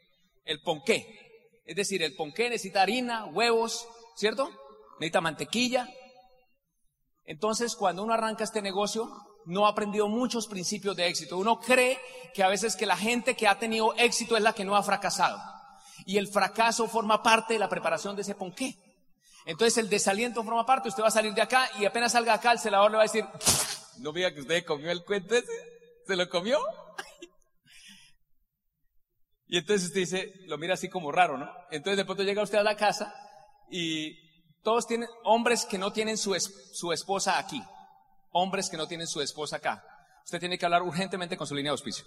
El 0.47 0.63
ponqué. 0.63 1.61
Es 1.67 1.77
decir, 1.77 2.03
el 2.03 2.15
ponqué 2.15 2.49
necesita 2.49 2.81
harina, 2.81 3.27
huevos, 3.27 3.87
¿cierto? 4.17 4.51
Necesita 4.99 5.21
mantequilla. 5.21 5.89
Entonces, 7.25 7.77
cuando 7.77 8.05
uno 8.05 8.15
arranca 8.15 8.45
este 8.45 8.63
negocio, 8.63 9.11
no 9.45 9.67
ha 9.67 9.71
aprendido 9.71 10.09
muchos 10.09 10.47
principios 10.47 10.97
de 10.97 11.09
éxito. 11.09 11.37
Uno 11.37 11.61
cree 11.61 12.01
que 12.33 12.43
a 12.43 12.49
veces 12.49 12.77
que 12.77 12.87
la 12.87 12.97
gente 12.97 13.35
que 13.35 13.49
ha 13.49 13.59
tenido 13.59 13.95
éxito 13.97 14.37
es 14.37 14.43
la 14.43 14.53
que 14.53 14.65
no 14.65 14.77
ha 14.77 14.83
fracasado. 14.83 15.39
Y 16.05 16.19
el 16.19 16.29
fracaso 16.29 16.89
forma 16.89 17.23
parte 17.23 17.55
de 17.55 17.59
la 17.59 17.69
preparación 17.69 18.17
de 18.17 18.23
ese 18.23 18.35
ponqué. 18.35 18.77
Entonces 19.45 19.79
el 19.79 19.89
desaliento 19.89 20.43
forma 20.43 20.67
parte, 20.67 20.89
usted 20.89 21.03
va 21.03 21.09
a 21.09 21.13
salir 21.13 21.33
de 21.33 21.43
acá 21.43 21.71
y 21.79 21.85
apenas 21.85 22.13
salga 22.13 22.35
acá 22.35 22.51
el 22.51 22.59
celador 22.59 22.91
le 22.91 22.97
va 22.97 23.05
a 23.05 23.07
decir, 23.07 23.25
no 23.99 24.13
diga 24.13 24.35
que 24.35 24.41
usted 24.41 24.65
comió 24.65 24.91
el 24.91 25.05
cuento 25.05 25.37
ese, 25.37 25.53
¿se 26.05 26.17
lo 26.17 26.29
comió? 26.29 26.59
Y 29.49 29.59
entonces 29.59 29.89
usted 29.89 30.01
dice, 30.01 30.35
lo 30.47 30.59
mira 30.59 30.75
así 30.75 30.89
como 30.89 31.13
raro, 31.13 31.39
¿no? 31.39 31.49
Entonces 31.71 31.97
de 31.97 32.05
pronto 32.05 32.23
llega 32.23 32.43
usted 32.43 32.59
a 32.59 32.65
la 32.65 32.77
casa 32.77 33.15
y 33.71 34.15
todos 34.63 34.87
tienen, 34.87 35.09
hombres 35.25 35.65
que 35.65 35.79
no 35.79 35.93
tienen 35.93 36.19
su, 36.19 36.37
su 36.73 36.93
esposa 36.93 37.39
aquí, 37.39 37.63
hombres 38.33 38.69
que 38.69 38.77
no 38.77 38.89
tienen 38.89 39.07
su 39.07 39.21
esposa 39.21 39.57
acá. 39.57 39.85
Usted 40.25 40.41
tiene 40.41 40.59
que 40.59 40.65
hablar 40.65 40.83
urgentemente 40.83 41.37
con 41.37 41.47
su 41.47 41.55
línea 41.55 41.71
de 41.71 41.75
auspicio. 41.75 42.05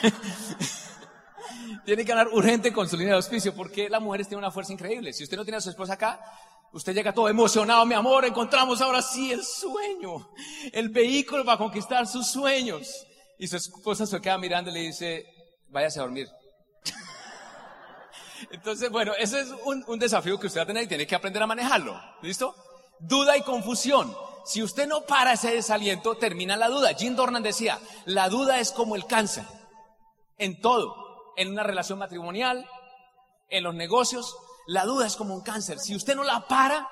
tiene 1.84 2.04
que 2.04 2.12
hablar 2.12 2.28
urgente 2.28 2.72
con 2.72 2.88
su 2.88 2.96
línea 2.96 3.14
de 3.14 3.16
auspicio 3.16 3.52
porque 3.54 3.88
las 3.88 4.00
mujeres 4.00 4.28
tienen 4.28 4.44
una 4.44 4.52
fuerza 4.52 4.72
increíble. 4.72 5.12
Si 5.12 5.24
usted 5.24 5.36
no 5.36 5.44
tiene 5.44 5.56
a 5.56 5.60
su 5.60 5.70
esposa 5.70 5.94
acá, 5.94 6.20
usted 6.72 6.94
llega 6.94 7.12
todo 7.12 7.28
emocionado, 7.28 7.84
mi 7.86 7.94
amor, 7.94 8.24
encontramos 8.24 8.80
ahora 8.80 9.02
sí 9.02 9.32
el 9.32 9.42
sueño, 9.44 10.30
el 10.72 10.90
vehículo 10.90 11.44
para 11.44 11.58
conquistar 11.58 12.06
sus 12.06 12.28
sueños. 12.28 13.06
Y 13.38 13.48
su 13.48 13.56
esposa 13.56 14.06
se 14.06 14.20
queda 14.20 14.38
mirando 14.38 14.70
y 14.70 14.74
le 14.74 14.80
dice, 14.80 15.26
váyase 15.70 15.98
a 15.98 16.02
dormir. 16.02 16.28
Entonces, 18.50 18.90
bueno, 18.90 19.12
ese 19.18 19.40
es 19.40 19.48
un, 19.64 19.98
desafío 19.98 20.38
que 20.38 20.46
usted 20.46 20.60
va 20.60 20.64
a 20.64 20.66
tener 20.66 20.84
y 20.84 20.88
tiene 20.88 21.06
que 21.06 21.14
aprender 21.14 21.42
a 21.42 21.46
manejarlo. 21.46 22.00
¿Listo? 22.22 22.54
Duda 22.98 23.36
y 23.36 23.42
confusión. 23.42 24.14
Si 24.44 24.62
usted 24.62 24.86
no 24.86 25.02
para 25.02 25.34
ese 25.34 25.52
desaliento, 25.52 26.16
termina 26.16 26.56
la 26.56 26.68
duda. 26.68 26.94
Jim 26.94 27.14
Dornan 27.14 27.42
decía, 27.42 27.78
la 28.04 28.28
duda 28.28 28.58
es 28.58 28.72
como 28.72 28.96
el 28.96 29.06
cáncer. 29.06 29.44
En 30.38 30.60
todo. 30.60 31.32
En 31.36 31.50
una 31.50 31.62
relación 31.62 31.98
matrimonial, 31.98 32.68
en 33.48 33.64
los 33.64 33.74
negocios, 33.74 34.36
la 34.66 34.84
duda 34.84 35.06
es 35.06 35.16
como 35.16 35.34
un 35.34 35.42
cáncer. 35.42 35.78
Si 35.78 35.94
usted 35.94 36.16
no 36.16 36.24
la 36.24 36.46
para, 36.46 36.88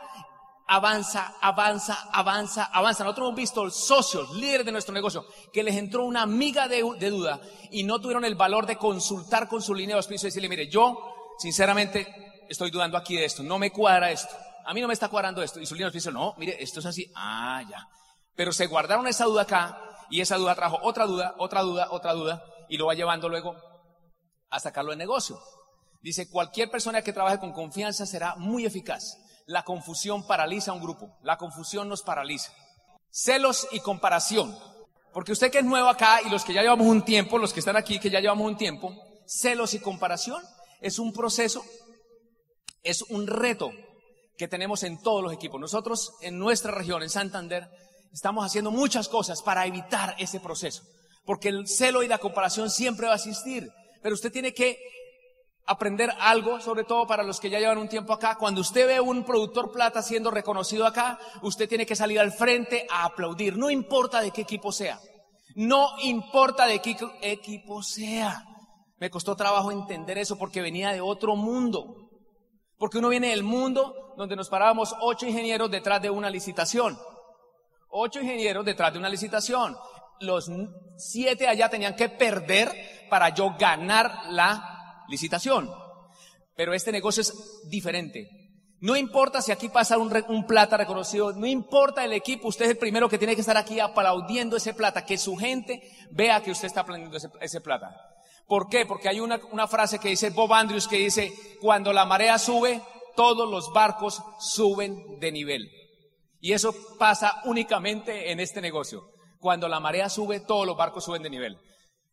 avanza, 0.68 1.34
avanza, 1.40 2.08
avanza, 2.12 2.64
avanza. 2.64 3.02
Nosotros 3.02 3.26
hemos 3.26 3.36
visto 3.36 3.70
socios, 3.70 4.30
líderes 4.34 4.66
de 4.66 4.72
nuestro 4.72 4.94
negocio, 4.94 5.26
que 5.52 5.62
les 5.62 5.74
entró 5.74 6.04
una 6.04 6.26
miga 6.26 6.68
de, 6.68 6.82
duda 7.10 7.40
y 7.70 7.82
no 7.82 8.00
tuvieron 8.00 8.24
el 8.24 8.34
valor 8.34 8.66
de 8.66 8.76
consultar 8.76 9.48
con 9.48 9.62
su 9.62 9.74
línea 9.74 9.96
de 9.96 10.00
auspicio 10.00 10.26
y 10.26 10.30
decirle, 10.30 10.48
mire, 10.48 10.68
yo 10.68 11.34
sinceramente 11.38 12.44
estoy 12.48 12.70
dudando 12.70 12.98
aquí 12.98 13.16
de 13.16 13.24
esto, 13.24 13.42
no 13.42 13.58
me 13.58 13.72
cuadra 13.72 14.10
esto, 14.10 14.34
a 14.66 14.74
mí 14.74 14.80
no 14.80 14.86
me 14.86 14.94
está 14.94 15.08
cuadrando 15.08 15.42
esto. 15.42 15.58
Y 15.58 15.66
su 15.66 15.74
línea 15.74 15.86
de 15.86 15.88
auspicio, 15.88 16.12
no, 16.12 16.34
mire, 16.36 16.62
esto 16.62 16.80
es 16.80 16.86
así, 16.86 17.10
ah, 17.16 17.62
ya. 17.68 17.88
Pero 18.36 18.52
se 18.52 18.66
guardaron 18.66 19.06
esa 19.06 19.24
duda 19.24 19.42
acá 19.42 19.80
y 20.10 20.20
esa 20.20 20.36
duda 20.36 20.54
trajo 20.54 20.78
otra 20.82 21.06
duda, 21.06 21.34
otra 21.38 21.62
duda, 21.62 21.88
otra 21.90 22.12
duda 22.12 22.44
y 22.68 22.76
lo 22.76 22.86
va 22.86 22.94
llevando 22.94 23.28
luego 23.28 23.56
a 24.50 24.60
sacarlo 24.60 24.90
de 24.90 24.98
negocio. 24.98 25.40
Dice, 26.02 26.28
cualquier 26.28 26.70
persona 26.70 27.02
que 27.02 27.12
trabaje 27.12 27.40
con 27.40 27.52
confianza 27.52 28.04
será 28.04 28.36
muy 28.36 28.66
eficaz. 28.66 29.16
La 29.48 29.62
confusión 29.62 30.26
paraliza 30.26 30.72
a 30.72 30.74
un 30.74 30.82
grupo. 30.82 31.16
La 31.22 31.38
confusión 31.38 31.88
nos 31.88 32.02
paraliza. 32.02 32.52
Celos 33.10 33.66
y 33.72 33.80
comparación. 33.80 34.54
Porque 35.14 35.32
usted 35.32 35.50
que 35.50 35.60
es 35.60 35.64
nuevo 35.64 35.88
acá 35.88 36.20
y 36.22 36.28
los 36.28 36.44
que 36.44 36.52
ya 36.52 36.60
llevamos 36.60 36.86
un 36.86 37.02
tiempo, 37.02 37.38
los 37.38 37.54
que 37.54 37.60
están 37.60 37.78
aquí 37.78 37.98
que 37.98 38.10
ya 38.10 38.20
llevamos 38.20 38.46
un 38.46 38.58
tiempo, 38.58 38.94
celos 39.26 39.72
y 39.72 39.80
comparación 39.80 40.42
es 40.82 40.98
un 40.98 41.14
proceso, 41.14 41.64
es 42.82 43.00
un 43.00 43.26
reto 43.26 43.70
que 44.36 44.48
tenemos 44.48 44.82
en 44.82 45.00
todos 45.00 45.22
los 45.22 45.32
equipos. 45.32 45.58
Nosotros 45.58 46.12
en 46.20 46.38
nuestra 46.38 46.70
región, 46.70 47.02
en 47.02 47.08
Santander, 47.08 47.70
estamos 48.12 48.44
haciendo 48.44 48.70
muchas 48.70 49.08
cosas 49.08 49.40
para 49.40 49.64
evitar 49.64 50.14
ese 50.18 50.40
proceso. 50.40 50.82
Porque 51.24 51.48
el 51.48 51.66
celo 51.66 52.02
y 52.02 52.08
la 52.08 52.18
comparación 52.18 52.68
siempre 52.68 53.06
va 53.06 53.14
a 53.14 53.16
existir. 53.16 53.72
Pero 54.02 54.14
usted 54.14 54.30
tiene 54.30 54.52
que 54.52 54.78
aprender 55.68 56.10
algo, 56.18 56.60
sobre 56.60 56.84
todo 56.84 57.06
para 57.06 57.22
los 57.22 57.38
que 57.38 57.50
ya 57.50 57.58
llevan 57.58 57.76
un 57.76 57.90
tiempo 57.90 58.14
acá. 58.14 58.36
Cuando 58.36 58.62
usted 58.62 58.86
ve 58.86 59.00
un 59.00 59.22
productor 59.22 59.70
plata 59.70 60.00
siendo 60.00 60.30
reconocido 60.30 60.86
acá, 60.86 61.18
usted 61.42 61.68
tiene 61.68 61.84
que 61.84 61.94
salir 61.94 62.18
al 62.18 62.32
frente 62.32 62.86
a 62.90 63.04
aplaudir. 63.04 63.56
No 63.58 63.68
importa 63.68 64.22
de 64.22 64.30
qué 64.30 64.40
equipo 64.40 64.72
sea. 64.72 64.98
No 65.54 65.90
importa 66.02 66.66
de 66.66 66.80
qué 66.80 66.96
equipo 67.20 67.82
sea. 67.82 68.44
Me 68.96 69.10
costó 69.10 69.36
trabajo 69.36 69.70
entender 69.70 70.16
eso 70.16 70.38
porque 70.38 70.62
venía 70.62 70.90
de 70.92 71.02
otro 71.02 71.36
mundo. 71.36 72.08
Porque 72.78 72.98
uno 72.98 73.10
viene 73.10 73.28
del 73.28 73.42
mundo 73.42 74.14
donde 74.16 74.36
nos 74.36 74.48
parábamos 74.48 74.94
ocho 75.02 75.26
ingenieros 75.26 75.70
detrás 75.70 76.00
de 76.00 76.08
una 76.08 76.30
licitación. 76.30 76.98
Ocho 77.90 78.20
ingenieros 78.20 78.64
detrás 78.64 78.94
de 78.94 79.00
una 79.00 79.10
licitación. 79.10 79.76
Los 80.20 80.50
siete 80.96 81.46
allá 81.46 81.68
tenían 81.68 81.94
que 81.94 82.08
perder 82.08 83.06
para 83.10 83.28
yo 83.28 83.54
ganar 83.58 84.30
la 84.30 84.77
licitación. 85.08 85.70
Pero 86.56 86.74
este 86.74 86.92
negocio 86.92 87.22
es 87.22 87.32
diferente. 87.68 88.28
No 88.80 88.96
importa 88.96 89.42
si 89.42 89.50
aquí 89.50 89.68
pasa 89.68 89.98
un, 89.98 90.46
plata 90.46 90.76
reconocido, 90.76 91.32
no 91.32 91.46
importa 91.46 92.04
el 92.04 92.12
equipo, 92.12 92.48
usted 92.48 92.66
es 92.66 92.70
el 92.72 92.78
primero 92.78 93.08
que 93.08 93.18
tiene 93.18 93.34
que 93.34 93.40
estar 93.40 93.56
aquí 93.56 93.80
aplaudiendo 93.80 94.56
ese 94.56 94.72
plata, 94.72 95.04
que 95.04 95.18
su 95.18 95.36
gente 95.36 95.82
vea 96.12 96.42
que 96.42 96.52
usted 96.52 96.66
está 96.66 96.82
aplaudiendo 96.82 97.16
ese, 97.40 97.60
plata. 97.60 97.96
¿Por 98.46 98.68
qué? 98.68 98.86
Porque 98.86 99.08
hay 99.08 99.18
una, 99.18 99.40
una 99.50 99.66
frase 99.66 99.98
que 99.98 100.10
dice 100.10 100.30
Bob 100.30 100.52
Andrews 100.52 100.86
que 100.86 100.96
dice, 100.96 101.32
cuando 101.60 101.92
la 101.92 102.04
marea 102.04 102.38
sube, 102.38 102.80
todos 103.16 103.50
los 103.50 103.72
barcos 103.72 104.22
suben 104.38 105.18
de 105.18 105.32
nivel. 105.32 105.68
Y 106.40 106.52
eso 106.52 106.72
pasa 106.98 107.42
únicamente 107.46 108.30
en 108.30 108.38
este 108.38 108.60
negocio. 108.60 109.10
Cuando 109.40 109.66
la 109.68 109.80
marea 109.80 110.08
sube, 110.08 110.38
todos 110.38 110.66
los 110.66 110.76
barcos 110.76 111.04
suben 111.04 111.22
de 111.22 111.30
nivel. 111.30 111.58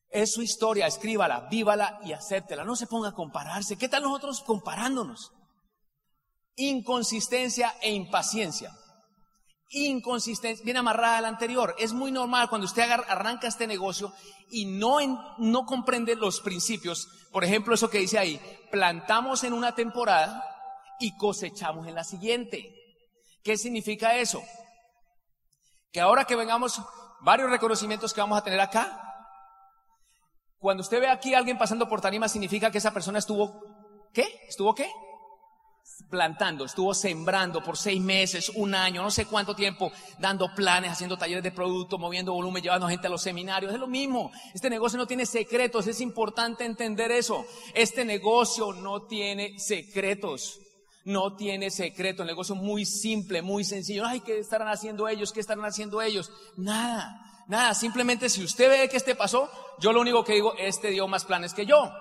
Es 0.09 0.33
su 0.33 0.41
historia, 0.41 0.87
escríbala, 0.87 1.47
vívala 1.49 1.99
y 2.03 2.13
acéptela. 2.13 2.63
No 2.63 2.75
se 2.75 2.87
ponga 2.87 3.09
a 3.09 3.13
compararse. 3.13 3.77
¿Qué 3.77 3.89
tal 3.89 4.03
nosotros 4.03 4.41
comparándonos? 4.41 5.31
Inconsistencia 6.55 7.75
e 7.81 7.91
impaciencia. 7.91 8.71
Inconsistencia, 9.69 10.63
bien 10.63 10.77
amarrada 10.77 11.17
al 11.17 11.25
anterior. 11.25 11.75
Es 11.79 11.91
muy 11.91 12.11
normal 12.11 12.49
cuando 12.49 12.65
usted 12.65 12.89
arranca 12.89 13.47
este 13.47 13.67
negocio 13.67 14.13
y 14.49 14.65
no, 14.65 14.99
no 15.37 15.65
comprende 15.65 16.15
los 16.15 16.39
principios. 16.39 17.07
Por 17.31 17.43
ejemplo, 17.43 17.75
eso 17.75 17.89
que 17.89 17.99
dice 17.99 18.17
ahí, 18.17 18.39
plantamos 18.71 19.43
en 19.43 19.53
una 19.53 19.75
temporada 19.75 20.43
y 20.99 21.17
cosechamos 21.17 21.87
en 21.87 21.95
la 21.95 22.03
siguiente. 22.03 22.73
¿Qué 23.43 23.57
significa 23.57 24.15
eso? 24.15 24.41
Que 25.91 25.99
ahora 25.99 26.25
que 26.25 26.35
vengamos, 26.35 26.81
varios 27.21 27.49
reconocimientos 27.49 28.13
que 28.13 28.21
vamos 28.21 28.37
a 28.37 28.43
tener 28.43 28.59
acá, 28.59 29.04
cuando 30.65 30.81
usted 30.81 30.99
ve 30.99 31.07
aquí 31.07 31.35
a 31.35 31.37
alguien 31.37 31.59
pasando 31.59 31.87
por 31.87 32.01
tarima, 32.01 32.27
significa 32.27 32.71
que 32.71 32.79
esa 32.79 32.91
persona 32.91 33.19
estuvo, 33.19 33.61
¿qué? 34.11 34.25
¿Estuvo 34.49 34.73
qué? 34.73 34.89
Plantando, 36.09 36.65
estuvo 36.65 36.91
sembrando 36.95 37.61
por 37.61 37.77
seis 37.77 38.01
meses, 38.01 38.49
un 38.49 38.73
año, 38.73 39.03
no 39.03 39.11
sé 39.11 39.27
cuánto 39.27 39.55
tiempo, 39.55 39.91
dando 40.17 40.51
planes, 40.55 40.91
haciendo 40.91 41.19
talleres 41.19 41.43
de 41.43 41.51
producto, 41.51 41.99
moviendo 41.99 42.33
volumen, 42.33 42.63
llevando 42.63 42.87
gente 42.87 43.05
a 43.05 43.11
los 43.11 43.21
seminarios. 43.21 43.73
Es 43.73 43.79
lo 43.79 43.85
mismo. 43.85 44.31
Este 44.55 44.71
negocio 44.71 44.97
no 44.97 45.05
tiene 45.05 45.27
secretos, 45.27 45.85
es 45.85 46.01
importante 46.01 46.65
entender 46.65 47.11
eso. 47.11 47.45
Este 47.75 48.03
negocio 48.03 48.73
no 48.73 49.03
tiene 49.03 49.59
secretos. 49.59 50.64
No 51.05 51.35
tiene 51.35 51.69
secreto, 51.69 52.23
el 52.23 52.27
negocio 52.27 52.55
muy 52.55 52.85
simple, 52.85 53.41
muy 53.41 53.63
sencillo. 53.63 54.05
Ay, 54.05 54.21
¿qué 54.21 54.39
estarán 54.39 54.67
haciendo 54.67 55.07
ellos? 55.07 55.31
¿Qué 55.31 55.39
estarán 55.39 55.65
haciendo 55.65 56.01
ellos? 56.01 56.31
Nada. 56.57 57.21
Nada, 57.47 57.75
simplemente 57.75 58.27
si 58.27 58.43
usted 58.43 58.67
ve 58.69 58.89
que 58.89 58.97
este 58.97 59.13
pasó, 59.13 59.49
yo 59.79 59.93
lo 59.93 60.01
único 60.01 60.23
que 60.23 60.33
digo, 60.33 60.55
este 60.57 60.89
dio 60.89 61.07
más 61.07 61.23
planes 61.23 61.53
que 61.53 61.67
yo. 61.67 61.91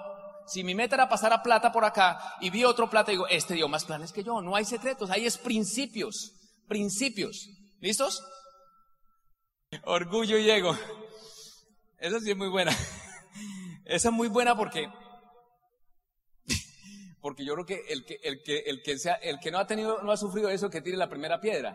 Si 0.47 0.65
mi 0.65 0.75
meta 0.75 0.95
era 0.95 1.09
pasar 1.09 1.35
a 1.35 1.43
plata 1.43 1.71
por 1.71 1.85
acá 1.85 2.37
y 2.41 2.49
vi 2.49 2.65
otro 2.65 2.89
plata, 2.89 3.11
digo, 3.11 3.27
este 3.29 3.55
dio 3.55 3.69
más 3.69 3.85
planes 3.85 4.11
que 4.11 4.25
yo. 4.25 4.41
No 4.41 4.57
hay 4.57 4.65
secretos, 4.65 5.11
ahí 5.11 5.27
es 5.27 5.37
principios, 5.37 6.33
principios. 6.67 7.49
¿Listos? 7.81 8.25
Orgullo 9.85 10.39
y 10.39 10.51
ego. 10.51 10.75
Esa 11.99 12.21
sí 12.21 12.31
es 12.31 12.37
muy 12.37 12.49
buena. 12.49 12.73
Esa 13.85 14.09
es 14.09 14.15
muy 14.15 14.29
buena 14.29 14.57
porque, 14.57 14.89
porque 17.25 17.43
yo 17.43 17.55
creo 17.55 17.65
que 17.65 17.87
el 17.89 18.05
que, 18.05 18.21
el 18.23 18.43
que, 18.43 18.59
el 18.67 18.83
que 18.83 18.99
sea, 18.99 19.15
el 19.15 19.41
que 19.41 19.51
no 19.51 19.57
ha 19.59 19.67
tenido, 19.67 20.03
no 20.03 20.13
ha 20.13 20.17
sufrido 20.19 20.51
eso, 20.51 20.69
que 20.69 20.83
tire 20.83 20.99
la 20.99 21.09
primera 21.09 21.41
piedra. 21.41 21.75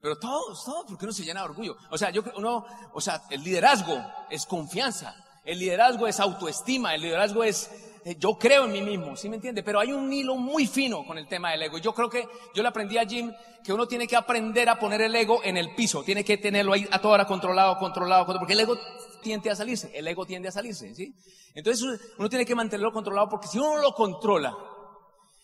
Pero 0.00 0.18
todos, 0.18 0.64
todos, 0.64 0.86
porque 0.88 1.04
uno 1.04 1.12
se 1.12 1.22
llena 1.22 1.40
de 1.40 1.50
orgullo. 1.50 1.76
O 1.90 1.98
sea, 1.98 2.08
yo 2.08 2.22
uno, 2.34 2.64
o 2.94 3.00
sea, 3.02 3.20
el 3.28 3.44
liderazgo 3.44 4.02
es 4.30 4.46
confianza, 4.46 5.14
el 5.44 5.58
liderazgo 5.58 6.06
es 6.06 6.18
autoestima, 6.18 6.94
el 6.94 7.02
liderazgo 7.02 7.44
es 7.44 7.70
yo 8.18 8.38
creo 8.38 8.64
en 8.64 8.72
mí 8.72 8.82
mismo, 8.82 9.16
¿sí 9.16 9.28
me 9.28 9.36
entiende? 9.36 9.62
Pero 9.62 9.80
hay 9.80 9.92
un 9.92 10.12
hilo 10.12 10.36
muy 10.36 10.66
fino 10.66 11.04
con 11.04 11.18
el 11.18 11.26
tema 11.28 11.50
del 11.50 11.62
ego. 11.62 11.78
Yo 11.78 11.92
creo 11.92 12.08
que 12.08 12.26
yo 12.54 12.62
le 12.62 12.68
aprendí 12.68 12.98
a 12.98 13.06
Jim 13.06 13.32
que 13.62 13.72
uno 13.72 13.86
tiene 13.86 14.06
que 14.06 14.16
aprender 14.16 14.68
a 14.68 14.78
poner 14.78 15.02
el 15.02 15.14
ego 15.14 15.40
en 15.44 15.56
el 15.56 15.74
piso, 15.74 16.02
tiene 16.02 16.24
que 16.24 16.38
tenerlo 16.38 16.72
ahí 16.72 16.86
a 16.90 17.00
toda 17.00 17.14
hora 17.14 17.26
controlado, 17.26 17.76
controlado, 17.78 18.24
controlado, 18.24 18.40
porque 18.40 18.54
el 18.54 18.60
ego 18.60 18.78
tiende 19.22 19.50
a 19.50 19.56
salirse, 19.56 19.90
el 19.94 20.08
ego 20.08 20.24
tiende 20.24 20.48
a 20.48 20.52
salirse, 20.52 20.94
¿sí? 20.94 21.14
Entonces 21.54 21.86
uno 22.16 22.28
tiene 22.28 22.46
que 22.46 22.54
mantenerlo 22.54 22.92
controlado 22.92 23.28
porque 23.28 23.48
si 23.48 23.58
uno 23.58 23.78
lo 23.78 23.92
controla, 23.92 24.56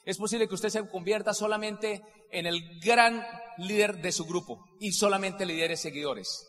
es 0.05 0.17
posible 0.17 0.49
que 0.49 0.55
usted 0.55 0.69
se 0.69 0.89
convierta 0.89 1.35
solamente 1.35 2.01
en 2.31 2.47
el 2.47 2.81
gran 2.81 3.23
líder 3.59 4.01
de 4.01 4.13
su 4.13 4.25
grupo 4.25 4.65
y 4.81 4.93
solamente 4.93 5.45
lidere 5.45 5.77
seguidores. 5.77 6.47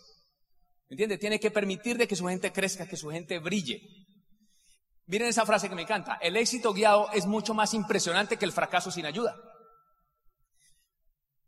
¿Me 0.90 0.94
entiende? 0.94 1.18
Tiene 1.18 1.40
que 1.40 1.52
permitir 1.52 1.98
de 1.98 2.08
que 2.08 2.16
su 2.16 2.26
gente 2.28 2.54
crezca, 2.54 2.88
que 2.88 2.96
su 2.96 3.10
gente 3.10 3.40
brille. 3.40 3.82
Miren 5.08 5.30
esa 5.30 5.46
frase 5.46 5.70
que 5.70 5.76
me 5.76 5.84
encanta. 5.84 6.16
El 6.22 6.36
éxito 6.36 6.74
guiado 6.74 7.10
es 7.14 7.26
mucho 7.26 7.54
más 7.54 7.74
impresionante 7.74 8.38
que 8.38 8.46
el 8.46 8.52
fracaso 8.52 8.92
sin 8.92 9.06
ayuda. 9.06 9.36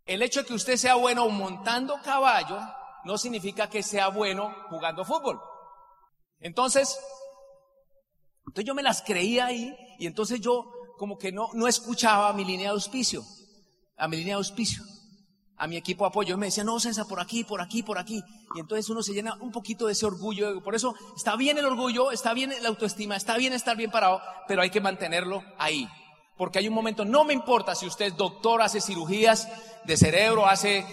El 0.06 0.22
hecho 0.22 0.42
de 0.42 0.48
que 0.48 0.54
usted 0.54 0.78
sea 0.78 0.96
bueno 0.96 1.28
montando 1.30 2.02
caballo 2.02 2.60
no 3.04 3.18
significa 3.18 3.70
que 3.70 3.84
sea 3.84 4.08
bueno 4.08 4.56
jugando 4.70 5.04
fútbol. 5.04 5.42
Entonces, 6.40 6.98
entonces 8.48 8.66
yo 8.66 8.74
me 8.74 8.82
las 8.82 9.02
creía 9.02 9.48
ahí 9.48 9.76
y 10.00 10.08
entonces 10.08 10.40
yo 10.40 10.72
como 10.98 11.18
que 11.18 11.32
no, 11.32 11.50
no 11.54 11.68
escuchaba 11.68 12.30
a 12.30 12.34
mi 12.34 12.46
línea 12.46 12.70
de 12.70 12.74
auspicio, 12.74 13.24
a 13.98 14.08
mi 14.08 14.18
línea 14.18 14.36
de 14.36 14.40
auspicio, 14.40 14.84
a 15.60 15.68
mi 15.68 15.78
equipo 15.78 16.06
de 16.06 16.10
apoyo. 16.10 16.38
Me 16.38 16.48
decía, 16.48 16.64
no, 16.64 16.80
César, 16.80 17.06
por 17.08 17.20
aquí, 17.20 17.44
por 17.44 17.62
aquí, 17.62 17.84
por 17.84 18.00
aquí. 18.00 18.24
Y 18.56 18.60
entonces 18.60 18.90
uno 18.90 19.04
se 19.04 19.14
llena 19.14 19.36
un 19.42 19.52
poquito 19.52 19.86
de 19.86 19.94
ese 19.94 20.06
orgullo. 20.06 20.64
Por 20.64 20.74
eso 20.74 20.96
está 21.16 21.36
bien 21.36 21.58
el 21.58 21.66
orgullo, 21.66 22.12
está 22.12 22.34
bien 22.34 22.52
la 22.62 22.70
autoestima, 22.70 23.16
está 23.16 23.38
bien 23.38 23.54
estar 23.54 23.78
bien 23.78 23.92
parado, 23.92 24.22
pero 24.48 24.62
hay 24.62 24.72
que 24.72 24.82
mantenerlo 24.82 25.44
ahí. 25.58 25.88
Porque 26.38 26.60
hay 26.60 26.70
un 26.70 26.74
momento, 26.74 27.04
no 27.04 27.26
me 27.26 27.34
importa 27.34 27.76
si 27.76 27.86
usted 27.86 28.06
es 28.06 28.18
doctor, 28.18 28.62
hace 28.62 28.80
cirugías 28.80 29.50
de 29.84 29.98
cerebro, 29.98 30.48
hace 30.48 30.86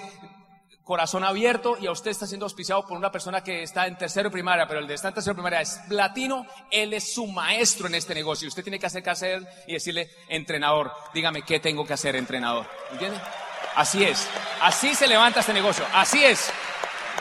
corazón 0.82 1.24
abierto 1.24 1.76
y 1.80 1.86
a 1.86 1.90
usted 1.90 2.12
está 2.12 2.26
siendo 2.26 2.46
auspiciado 2.46 2.86
por 2.86 2.96
una 2.96 3.10
persona 3.10 3.42
que 3.42 3.62
está 3.62 3.86
en 3.86 3.98
tercero 3.98 4.30
primaria, 4.30 4.68
pero 4.68 4.80
el 4.80 4.86
de 4.86 4.94
está 4.94 5.08
en 5.08 5.14
tercero 5.14 5.34
primaria 5.34 5.60
es 5.60 5.80
platino, 5.88 6.46
él 6.70 6.94
es 6.94 7.12
su 7.12 7.26
maestro 7.26 7.88
en 7.88 7.96
este 7.96 8.14
negocio. 8.14 8.46
Usted 8.46 8.62
tiene 8.62 8.78
que 8.78 8.86
acercarse 8.86 9.26
a 9.26 9.34
él 9.34 9.48
y 9.66 9.74
decirle, 9.74 10.10
entrenador, 10.28 10.92
dígame 11.12 11.42
qué 11.42 11.58
tengo 11.58 11.84
que 11.84 11.92
hacer, 11.92 12.14
entrenador. 12.14 12.66
¿Entiende? 12.92 13.20
Así 13.76 14.02
es. 14.02 14.26
Así 14.60 14.94
se 14.94 15.06
levanta 15.06 15.40
este 15.40 15.52
negocio. 15.52 15.84
Así 15.92 16.24
es. 16.24 16.50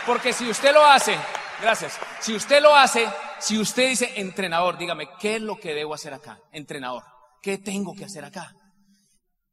Porque 0.05 0.33
si 0.33 0.49
usted 0.49 0.73
lo 0.73 0.85
hace, 0.85 1.17
gracias, 1.61 1.99
si 2.21 2.33
usted 2.33 2.61
lo 2.61 2.75
hace, 2.75 3.07
si 3.39 3.59
usted 3.59 3.89
dice, 3.89 4.13
entrenador, 4.15 4.77
dígame, 4.77 5.09
¿qué 5.19 5.35
es 5.35 5.41
lo 5.41 5.59
que 5.59 5.73
debo 5.73 5.93
hacer 5.93 6.13
acá? 6.13 6.39
Entrenador, 6.51 7.03
¿qué 7.41 7.57
tengo 7.57 7.93
que 7.93 8.05
hacer 8.05 8.23
acá? 8.23 8.53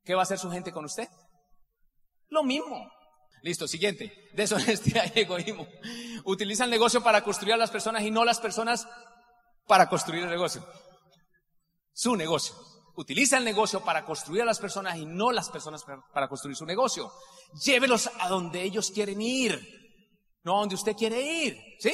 ¿Qué 0.05 0.15
va 0.15 0.21
a 0.21 0.25
hacer 0.25 0.39
su 0.39 0.51
gente 0.51 0.73
con 0.73 0.85
usted? 0.85 1.09
Lo 2.29 2.43
mismo. 2.45 2.91
Listo, 3.43 3.67
siguiente. 3.67 4.31
Deshonestidad 4.35 5.11
y 5.15 5.21
egoísmo. 5.21 5.67
Utiliza 6.25 6.65
el 6.65 6.71
negocio 6.71 7.03
para 7.03 7.23
construir 7.23 7.55
a 7.55 7.59
las 7.59 7.71
personas 7.71 8.03
y 8.03 8.11
no 8.11 8.25
las 8.25 8.41
personas 8.41 8.87
para 9.67 9.89
construir 9.89 10.23
el 10.23 10.31
negocio. 10.31 10.65
Su 11.93 12.15
negocio. 12.15 12.55
Utiliza 12.95 13.39
el 13.39 13.45
negocio 13.45 13.83
para 13.83 14.05
construir 14.05 14.43
a 14.43 14.47
las 14.47 14.59
personas 14.59 14.97
y 14.97 15.07
no 15.07 15.33
las 15.33 15.49
personas 15.49 15.85
para 16.13 16.29
construir 16.29 16.57
su 16.57 16.67
negocio. 16.67 17.11
Llévelos 17.65 18.11
a 18.21 18.29
donde 18.29 18.63
ellos 18.63 18.91
quieren 18.91 19.21
ir. 19.21 19.61
no 20.45 20.57
a 20.57 20.61
donde 20.61 20.75
usted 20.75 20.97
quiere 20.97 21.21
ir, 21.21 21.57
¿sí? 21.79 21.93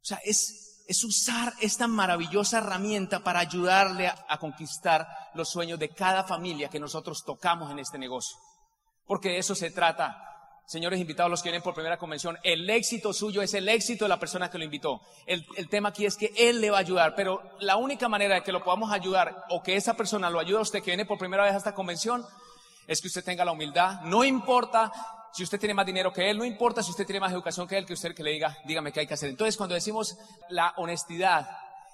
O 0.00 0.04
sea, 0.04 0.18
es, 0.24 1.04
usar 1.04 1.52
esta 1.60 1.86
maravillosa 1.86 2.58
herramienta 2.58 3.22
para 3.22 3.40
ayudarle 3.40 4.06
a 4.06 4.38
conquistar 4.38 5.06
los 5.34 5.50
sueños 5.50 5.78
de 5.78 5.90
cada 5.90 6.24
familia 6.24 6.70
que 6.70 6.80
nosotros 6.80 7.22
tocamos 7.24 7.70
en 7.70 7.80
este 7.80 7.98
negocio. 7.98 8.36
Porque 9.04 9.30
de 9.30 9.38
eso 9.38 9.54
se 9.54 9.70
trata 9.70 10.16
señores 10.68 11.00
invitados, 11.00 11.30
los 11.30 11.42
que 11.42 11.48
vienen 11.48 11.62
por 11.62 11.72
primera 11.72 11.96
convención, 11.96 12.38
el 12.42 12.68
éxito 12.68 13.14
suyo 13.14 13.40
es 13.40 13.54
el 13.54 13.70
éxito 13.70 14.04
de 14.04 14.10
la 14.10 14.20
persona 14.20 14.50
que 14.50 14.58
lo 14.58 14.64
invitó. 14.64 15.00
El, 15.24 15.46
tema 15.70 15.88
aquí 15.88 16.04
es 16.04 16.16
que 16.16 16.30
él 16.36 16.60
le 16.60 16.70
va 16.70 16.76
a 16.76 16.80
ayudar, 16.80 17.14
pero 17.16 17.42
la 17.60 17.76
única 17.76 18.06
manera 18.06 18.34
de 18.34 18.42
que 18.42 18.52
lo 18.52 18.62
podamos 18.62 18.92
ayudar 18.92 19.46
o 19.48 19.62
que 19.62 19.76
esa 19.76 19.94
persona 19.94 20.28
lo 20.28 20.38
ayude 20.38 20.58
a 20.58 20.62
usted 20.62 20.82
que 20.82 20.90
viene 20.90 21.06
por 21.06 21.16
primera 21.16 21.42
vez 21.42 21.54
a 21.54 21.56
esta 21.56 21.74
convención 21.74 22.22
es 22.86 23.00
que 23.00 23.08
usted 23.08 23.24
tenga 23.24 23.46
la 23.46 23.52
humildad. 23.52 24.02
No 24.02 24.24
importa 24.24 24.92
si 25.32 25.42
usted 25.42 25.58
tiene 25.58 25.72
más 25.72 25.86
dinero 25.86 26.12
que 26.12 26.28
él, 26.28 26.36
no 26.36 26.44
importa 26.44 26.82
si 26.82 26.90
usted 26.90 27.06
tiene 27.06 27.20
más 27.20 27.32
educación 27.32 27.66
que 27.66 27.78
él, 27.78 27.86
que 27.86 27.94
usted 27.94 28.14
que 28.14 28.22
le 28.22 28.32
diga, 28.32 28.58
dígame 28.66 28.92
qué 28.92 29.00
hay 29.00 29.06
que 29.06 29.14
hacer. 29.14 29.30
Entonces, 29.30 29.56
cuando 29.56 29.74
decimos 29.74 30.18
la 30.50 30.74
honestidad, 30.76 31.48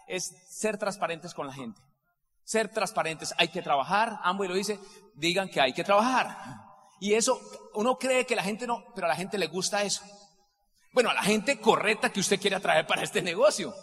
es 0.08 0.34
ser 0.48 0.78
transparentes 0.78 1.32
con 1.32 1.46
la 1.46 1.52
gente. 1.52 1.80
Ser 2.42 2.68
transparentes, 2.70 3.32
hay 3.38 3.48
que 3.48 3.62
trabajar, 3.62 4.18
ambos 4.24 4.48
lo 4.48 4.54
dice, 4.54 4.80
digan 5.14 5.48
que 5.48 5.60
hay 5.60 5.72
que 5.72 5.84
trabajar. 5.84 6.63
Y 7.00 7.14
eso, 7.14 7.40
uno 7.74 7.98
cree 7.98 8.26
que 8.26 8.36
la 8.36 8.42
gente 8.42 8.66
no, 8.66 8.84
pero 8.94 9.06
a 9.06 9.10
la 9.10 9.16
gente 9.16 9.38
le 9.38 9.48
gusta 9.48 9.82
eso. 9.82 10.02
Bueno, 10.92 11.10
a 11.10 11.14
la 11.14 11.22
gente 11.22 11.60
correcta 11.60 12.12
que 12.12 12.20
usted 12.20 12.40
quiere 12.40 12.56
atraer 12.56 12.86
para 12.86 13.02
este 13.02 13.20
negocio. 13.20 13.74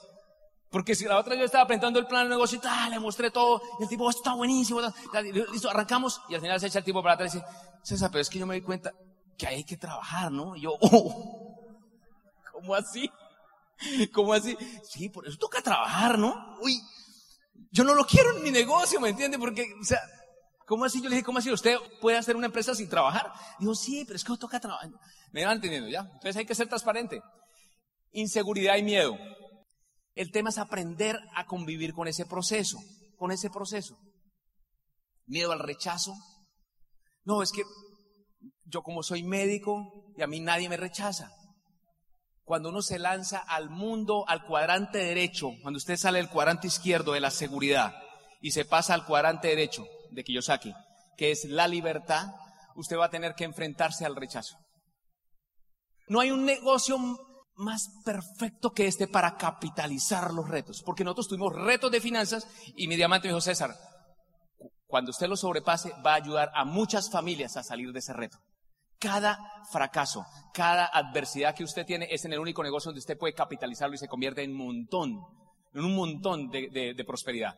Porque 0.69 0.95
si 0.95 1.03
la 1.03 1.17
otra 1.17 1.35
yo 1.35 1.43
estaba 1.43 1.67
presentando 1.67 1.99
el 1.99 2.07
plan 2.07 2.23
de 2.23 2.29
negocio 2.29 2.57
y 2.57 2.61
tal, 2.61 2.89
le 2.91 2.99
mostré 2.99 3.29
todo, 3.29 3.61
y 3.79 3.83
el 3.83 3.89
tipo, 3.89 4.09
esto 4.09 4.21
está 4.21 4.33
buenísimo, 4.33 4.79
listo, 5.51 5.69
arrancamos, 5.69 6.21
y 6.29 6.35
al 6.35 6.41
final 6.41 6.59
se 6.61 6.67
echa 6.67 6.79
el 6.79 6.85
tipo 6.85 7.03
para 7.03 7.15
atrás 7.15 7.35
y 7.35 7.39
dice, 7.39 7.47
César, 7.83 8.09
pero 8.09 8.21
es 8.21 8.29
que 8.29 8.39
yo 8.39 8.47
me 8.47 8.55
di 8.55 8.61
cuenta 8.61 8.93
que 9.37 9.47
hay 9.47 9.65
que 9.65 9.75
trabajar, 9.75 10.31
¿no? 10.31 10.55
Y 10.55 10.61
yo, 10.61 10.77
oh, 10.79 11.57
¿cómo 12.53 12.73
así? 12.73 13.11
¿Cómo 14.13 14.33
así? 14.33 14.57
Sí, 14.83 15.09
por 15.09 15.27
eso 15.27 15.37
toca 15.37 15.61
trabajar, 15.61 16.17
¿no? 16.17 16.57
Uy, 16.61 16.79
yo 17.71 17.83
no 17.83 17.93
lo 17.93 18.05
quiero 18.05 18.37
en 18.37 18.43
mi 18.43 18.51
negocio, 18.51 19.01
¿me 19.01 19.09
entiende? 19.09 19.37
Porque, 19.37 19.65
o 19.81 19.83
sea, 19.83 19.99
¿Cómo 20.71 20.85
así? 20.85 21.01
Yo 21.01 21.09
le 21.09 21.15
dije, 21.17 21.25
¿cómo 21.25 21.39
así? 21.39 21.51
¿Usted 21.51 21.75
puede 21.99 22.15
hacer 22.15 22.37
una 22.37 22.45
empresa 22.45 22.73
sin 22.73 22.87
trabajar? 22.87 23.29
Dijo, 23.59 23.75
sí, 23.75 24.05
pero 24.05 24.15
es 24.15 24.23
que 24.23 24.37
toca 24.37 24.57
trabajar. 24.57 24.89
Me 25.33 25.43
van 25.43 25.55
entendiendo, 25.55 25.89
¿ya? 25.89 25.99
Entonces 25.99 26.37
hay 26.37 26.45
que 26.45 26.55
ser 26.55 26.69
transparente. 26.69 27.21
Inseguridad 28.13 28.77
y 28.77 28.83
miedo. 28.83 29.17
El 30.15 30.31
tema 30.31 30.49
es 30.49 30.57
aprender 30.57 31.19
a 31.35 31.45
convivir 31.45 31.93
con 31.93 32.07
ese 32.07 32.25
proceso, 32.25 32.77
con 33.17 33.33
ese 33.33 33.49
proceso. 33.49 33.97
Miedo 35.25 35.51
al 35.51 35.59
rechazo. 35.59 36.13
No, 37.25 37.43
es 37.43 37.51
que 37.51 37.63
yo 38.63 38.81
como 38.81 39.03
soy 39.03 39.23
médico 39.23 40.13
y 40.15 40.21
a 40.21 40.27
mí 40.27 40.39
nadie 40.39 40.69
me 40.69 40.77
rechaza. 40.77 41.33
Cuando 42.45 42.69
uno 42.69 42.81
se 42.81 42.97
lanza 42.97 43.39
al 43.39 43.69
mundo, 43.69 44.23
al 44.25 44.45
cuadrante 44.45 44.99
derecho, 44.99 45.49
cuando 45.63 45.79
usted 45.79 45.97
sale 45.97 46.19
del 46.19 46.29
cuadrante 46.29 46.67
izquierdo 46.67 47.11
de 47.11 47.19
la 47.19 47.29
seguridad 47.29 47.93
y 48.39 48.51
se 48.51 48.63
pasa 48.63 48.93
al 48.93 49.05
cuadrante 49.05 49.49
derecho, 49.49 49.85
de 50.11 50.23
Kiyosaki, 50.23 50.73
que 51.17 51.31
es 51.31 51.45
la 51.45 51.67
libertad, 51.67 52.27
usted 52.75 52.97
va 52.97 53.05
a 53.05 53.09
tener 53.09 53.33
que 53.35 53.43
enfrentarse 53.43 54.05
al 54.05 54.15
rechazo. 54.15 54.57
No 56.07 56.19
hay 56.19 56.31
un 56.31 56.45
negocio 56.45 56.97
más 57.55 57.89
perfecto 58.03 58.71
que 58.71 58.87
este 58.87 59.07
para 59.07 59.37
capitalizar 59.37 60.33
los 60.33 60.47
retos, 60.47 60.81
porque 60.85 61.03
nosotros 61.03 61.27
tuvimos 61.29 61.53
retos 61.53 61.91
de 61.91 62.01
finanzas 62.01 62.47
y 62.75 62.87
mi 62.87 62.95
diamante 62.95 63.27
me 63.27 63.33
dijo, 63.33 63.41
César, 63.41 63.75
cuando 64.87 65.11
usted 65.11 65.27
lo 65.27 65.37
sobrepase 65.37 65.93
va 66.05 66.13
a 66.13 66.15
ayudar 66.15 66.51
a 66.53 66.65
muchas 66.65 67.09
familias 67.09 67.55
a 67.55 67.63
salir 67.63 67.91
de 67.91 67.99
ese 67.99 68.13
reto. 68.13 68.37
Cada 68.99 69.39
fracaso, 69.71 70.25
cada 70.53 70.85
adversidad 70.85 71.55
que 71.55 71.63
usted 71.63 71.85
tiene 71.85 72.07
es 72.11 72.25
en 72.25 72.33
el 72.33 72.39
único 72.39 72.61
negocio 72.61 72.89
donde 72.89 72.99
usted 72.99 73.17
puede 73.17 73.33
capitalizarlo 73.33 73.95
y 73.95 73.97
se 73.97 74.07
convierte 74.07 74.43
en 74.43 74.51
un 74.51 75.95
montón, 75.95 76.49
de 76.51 77.03
prosperidad. 77.07 77.57